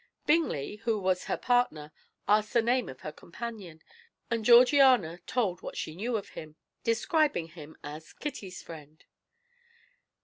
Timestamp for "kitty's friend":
8.13-9.05